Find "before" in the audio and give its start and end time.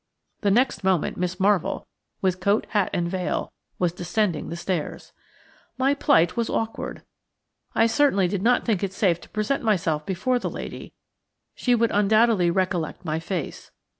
10.03-10.39